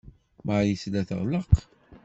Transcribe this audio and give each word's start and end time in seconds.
Marie 0.45 0.79
tella 0.81 1.01
teɣleq. 1.09 1.49